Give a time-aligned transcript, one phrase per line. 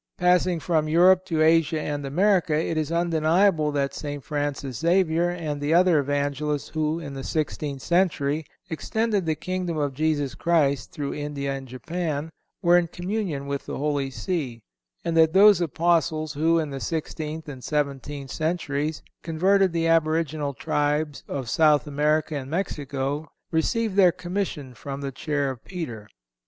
[0.17, 4.23] Passing from Europe to Asia and America, it is undeniable that St.
[4.23, 9.93] Francis Xavier and the other Evangelists who, in the sixteenth century, extended the Kingdom of
[9.93, 12.31] Jesus Christ through India and Japan,
[12.63, 14.63] were in communion with the Holy See;
[15.05, 21.23] and that those Apostles who, in the sixteenth and seventeenth centuries, converted the aboriginal tribes
[21.27, 26.07] of South America and Mexico received their commission from the Chair of Peter.